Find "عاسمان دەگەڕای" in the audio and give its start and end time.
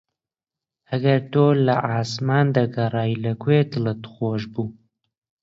1.89-3.19